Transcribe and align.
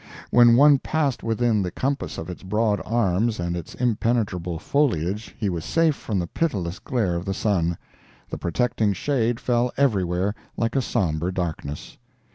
When 0.31 0.55
one 0.55 0.79
passed 0.79 1.21
within 1.21 1.61
the 1.61 1.69
compass 1.69 2.17
of 2.17 2.27
its 2.27 2.41
broad 2.41 2.81
arms 2.83 3.39
and 3.39 3.55
its 3.55 3.75
impenetrable 3.75 4.57
foliage 4.57 5.35
he 5.37 5.47
was 5.47 5.63
safe 5.63 5.93
from 5.95 6.17
the 6.17 6.25
pitiless 6.25 6.79
glare 6.79 7.13
of 7.15 7.25
the 7.25 7.35
sun—the 7.35 8.37
protecting 8.39 8.93
shade 8.93 9.39
fell 9.39 9.71
everywhere 9.77 10.33
like 10.57 10.75
a 10.75 10.81
somber 10.81 11.29
darkness. 11.31 11.99